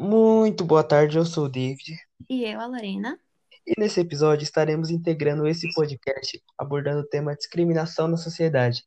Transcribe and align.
Muito 0.00 0.64
boa 0.64 0.82
tarde, 0.82 1.18
eu 1.18 1.24
sou 1.26 1.44
o 1.44 1.48
David. 1.48 1.98
E 2.30 2.44
eu, 2.44 2.58
a 2.60 2.66
Lorena. 2.66 3.18
E 3.66 3.78
nesse 3.78 4.00
episódio 4.00 4.44
estaremos 4.44 4.90
integrando 4.90 5.46
esse 5.46 5.70
podcast 5.74 6.42
abordando 6.56 7.00
o 7.00 7.06
tema 7.06 7.36
discriminação 7.36 8.08
na 8.08 8.16
sociedade. 8.16 8.84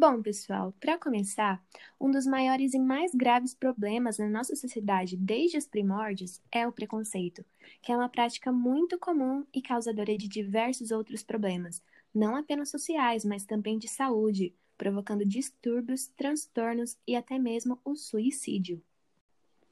Bom, 0.00 0.22
pessoal, 0.22 0.72
para 0.78 0.96
começar, 0.96 1.60
um 2.00 2.08
dos 2.08 2.24
maiores 2.24 2.72
e 2.72 2.78
mais 2.78 3.12
graves 3.12 3.52
problemas 3.52 4.16
na 4.16 4.28
nossa 4.28 4.54
sociedade 4.54 5.16
desde 5.16 5.58
os 5.58 5.66
primórdios 5.66 6.40
é 6.52 6.64
o 6.68 6.70
preconceito, 6.70 7.44
que 7.82 7.90
é 7.90 7.96
uma 7.96 8.08
prática 8.08 8.52
muito 8.52 8.96
comum 8.96 9.44
e 9.52 9.60
causadora 9.60 10.16
de 10.16 10.28
diversos 10.28 10.92
outros 10.92 11.24
problemas, 11.24 11.82
não 12.14 12.36
apenas 12.36 12.70
sociais, 12.70 13.24
mas 13.24 13.44
também 13.44 13.76
de 13.76 13.88
saúde, 13.88 14.54
provocando 14.76 15.26
distúrbios, 15.26 16.06
transtornos 16.16 16.96
e 17.04 17.16
até 17.16 17.36
mesmo 17.36 17.80
o 17.84 17.96
suicídio. 17.96 18.80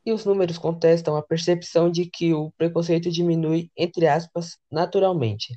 E 0.05 0.13
os 0.13 0.25
números 0.25 0.59
contestam 0.59 1.15
a 1.15 1.23
percepção 1.23 1.89
de 1.89 2.05
que 2.05 2.35
o 2.35 2.51
preconceito 2.59 3.13
diminui, 3.13 3.71
entre 3.77 4.09
aspas, 4.09 4.59
naturalmente, 4.69 5.57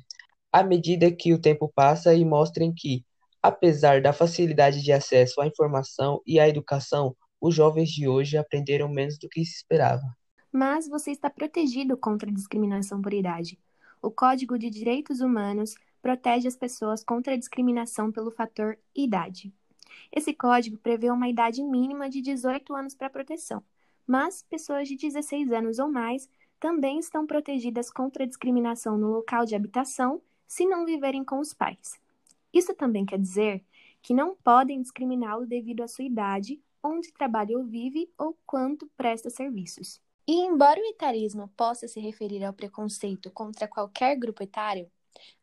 à 0.52 0.62
medida 0.62 1.10
que 1.10 1.34
o 1.34 1.40
tempo 1.40 1.68
passa 1.74 2.14
e 2.14 2.24
mostrem 2.24 2.72
que, 2.72 3.04
apesar 3.42 4.00
da 4.00 4.12
facilidade 4.12 4.82
de 4.82 4.92
acesso 4.92 5.40
à 5.40 5.46
informação 5.46 6.20
e 6.26 6.38
à 6.38 6.48
educação, 6.48 7.16
os 7.40 7.54
jovens 7.54 7.90
de 7.90 8.08
hoje 8.08 8.36
aprenderam 8.36 8.88
menos 8.88 9.18
do 9.18 9.28
que 9.28 9.44
se 9.44 9.56
esperava. 9.56 10.02
Mas 10.52 10.88
você 10.88 11.10
está 11.10 11.30
protegido 11.30 11.96
contra 11.96 12.28
a 12.28 12.34
discriminação 12.34 13.00
por 13.00 13.14
idade. 13.14 13.58
O 14.02 14.10
Código 14.10 14.58
de 14.58 14.68
Direitos 14.68 15.20
Humanos 15.20 15.74
protege 16.02 16.48
as 16.48 16.56
pessoas 16.56 17.04
contra 17.04 17.34
a 17.34 17.36
discriminação 17.36 18.10
pelo 18.10 18.30
fator 18.30 18.78
idade. 18.94 19.52
Esse 20.10 20.32
código 20.32 20.76
prevê 20.78 21.10
uma 21.10 21.28
idade 21.28 21.62
mínima 21.62 22.08
de 22.08 22.20
18 22.20 22.74
anos 22.74 22.94
para 22.94 23.10
proteção 23.10 23.62
mas 24.10 24.42
pessoas 24.42 24.88
de 24.88 24.96
16 24.96 25.52
anos 25.52 25.78
ou 25.78 25.88
mais 25.88 26.28
também 26.58 26.98
estão 26.98 27.24
protegidas 27.24 27.92
contra 27.92 28.24
a 28.24 28.26
discriminação 28.26 28.98
no 28.98 29.06
local 29.06 29.46
de 29.46 29.54
habitação 29.54 30.20
se 30.48 30.66
não 30.66 30.84
viverem 30.84 31.24
com 31.24 31.38
os 31.38 31.54
pais. 31.54 32.00
Isso 32.52 32.74
também 32.74 33.04
quer 33.04 33.18
dizer 33.18 33.64
que 34.02 34.14
não 34.14 34.34
podem 34.36 34.80
discriminá-lo 34.80 35.46
devido 35.46 35.82
à 35.82 35.88
sua 35.88 36.04
idade, 36.04 36.60
onde 36.82 37.12
trabalha 37.12 37.56
ou 37.56 37.64
vive 37.64 38.10
ou 38.18 38.36
quanto 38.46 38.90
presta 38.96 39.28
serviços. 39.30 40.00
E 40.26 40.32
embora 40.32 40.80
o 40.80 40.84
etarismo 40.84 41.48
possa 41.56 41.88
se 41.88 42.00
referir 42.00 42.44
ao 42.44 42.52
preconceito 42.52 43.30
contra 43.30 43.68
qualquer 43.68 44.16
grupo 44.16 44.42
etário, 44.42 44.90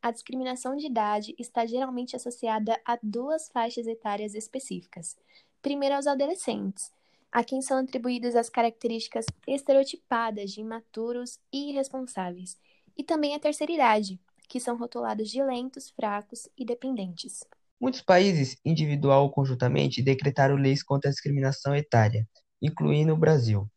a 0.01 0.11
discriminação 0.11 0.75
de 0.75 0.87
idade 0.87 1.35
está 1.37 1.65
geralmente 1.65 2.15
associada 2.15 2.79
a 2.85 2.97
duas 3.01 3.49
faixas 3.49 3.85
etárias 3.85 4.33
específicas. 4.33 5.15
Primeiro 5.61 5.95
aos 5.95 6.07
adolescentes, 6.07 6.91
a 7.31 7.43
quem 7.43 7.61
são 7.61 7.77
atribuídas 7.77 8.35
as 8.35 8.49
características 8.49 9.25
estereotipadas 9.45 10.51
de 10.51 10.61
imaturos 10.61 11.39
e 11.51 11.71
irresponsáveis, 11.71 12.57
e 12.97 13.03
também 13.03 13.35
a 13.35 13.39
terceira 13.39 13.71
idade, 13.73 14.19
que 14.47 14.59
são 14.59 14.77
rotulados 14.77 15.29
de 15.29 15.43
lentos, 15.43 15.89
fracos 15.89 16.47
e 16.57 16.65
dependentes. 16.65 17.43
Muitos 17.79 18.01
países, 18.01 18.57
individual 18.65 19.23
ou 19.23 19.31
conjuntamente, 19.31 20.01
decretaram 20.01 20.55
leis 20.55 20.81
contra 20.81 21.09
a 21.09 21.13
discriminação 21.13 21.75
etária, 21.75 22.27
incluindo 22.61 23.13
o 23.13 23.17
Brasil. 23.17 23.69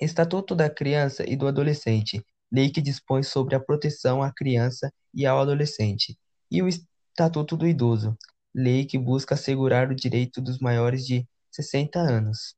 Estatuto 0.00 0.54
da 0.54 0.70
Criança 0.70 1.28
e 1.28 1.36
do 1.36 1.46
Adolescente, 1.46 2.24
lei 2.50 2.70
que 2.70 2.80
dispõe 2.80 3.22
sobre 3.22 3.54
a 3.54 3.60
proteção 3.60 4.22
à 4.22 4.32
criança 4.32 4.92
e 5.14 5.26
ao 5.26 5.40
adolescente, 5.40 6.18
e 6.50 6.62
o 6.62 6.68
Estatuto 6.68 7.56
do 7.56 7.66
Idoso, 7.66 8.16
lei 8.54 8.84
que 8.84 8.98
busca 8.98 9.34
assegurar 9.34 9.90
o 9.90 9.94
direito 9.94 10.40
dos 10.40 10.58
maiores 10.58 11.06
de 11.06 11.26
60 11.50 11.98
anos. 11.98 12.54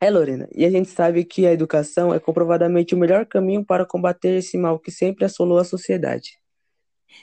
É, 0.00 0.10
Lorena, 0.10 0.48
e 0.54 0.64
a 0.64 0.70
gente 0.70 0.88
sabe 0.88 1.24
que 1.24 1.46
a 1.46 1.52
educação 1.52 2.14
é 2.14 2.18
comprovadamente 2.18 2.94
o 2.94 2.98
melhor 2.98 3.26
caminho 3.26 3.64
para 3.64 3.84
combater 3.84 4.34
esse 4.38 4.56
mal 4.56 4.78
que 4.78 4.90
sempre 4.90 5.26
assolou 5.26 5.58
a 5.58 5.64
sociedade. 5.64 6.39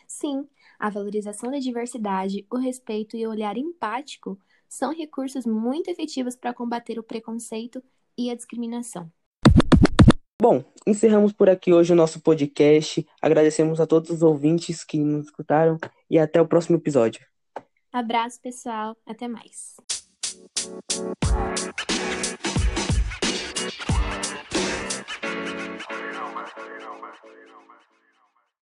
Sim, 0.07 0.47
a 0.79 0.89
valorização 0.89 1.51
da 1.51 1.59
diversidade, 1.59 2.45
o 2.51 2.57
respeito 2.57 3.17
e 3.17 3.25
o 3.25 3.29
olhar 3.29 3.57
empático 3.57 4.39
são 4.67 4.93
recursos 4.93 5.45
muito 5.45 5.89
efetivos 5.89 6.35
para 6.35 6.53
combater 6.53 6.99
o 6.99 7.03
preconceito 7.03 7.83
e 8.17 8.29
a 8.29 8.35
discriminação. 8.35 9.11
Bom, 10.39 10.63
encerramos 10.85 11.33
por 11.33 11.49
aqui 11.49 11.73
hoje 11.73 11.93
o 11.93 11.95
nosso 11.95 12.21
podcast. 12.21 13.05
Agradecemos 13.21 13.81
a 13.81 13.87
todos 13.87 14.11
os 14.11 14.21
ouvintes 14.21 14.83
que 14.83 14.99
nos 14.99 15.25
escutaram 15.25 15.77
e 16.09 16.19
até 16.19 16.39
o 16.39 16.47
próximo 16.47 16.77
episódio. 16.77 17.25
Abraço, 17.91 18.39
pessoal. 18.41 18.95
Até 19.05 19.27
mais. 19.27 19.75